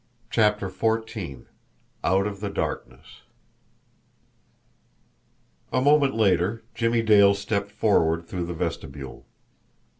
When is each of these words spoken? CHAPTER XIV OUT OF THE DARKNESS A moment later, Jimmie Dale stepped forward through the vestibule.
CHAPTER 0.31 0.67
XIV 0.71 1.45
OUT 2.03 2.25
OF 2.25 2.39
THE 2.39 2.49
DARKNESS 2.49 3.21
A 5.71 5.79
moment 5.79 6.15
later, 6.15 6.63
Jimmie 6.73 7.03
Dale 7.03 7.35
stepped 7.35 7.69
forward 7.69 8.25
through 8.25 8.45
the 8.47 8.55
vestibule. 8.55 9.27